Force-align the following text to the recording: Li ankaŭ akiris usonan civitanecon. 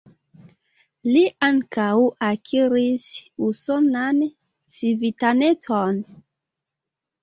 Li 1.09 1.21
ankaŭ 1.47 1.91
akiris 2.31 3.07
usonan 3.51 4.27
civitanecon. 4.81 6.07